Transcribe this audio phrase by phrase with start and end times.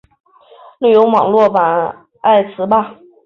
[0.79, 2.95] 另有网络版爱词霸。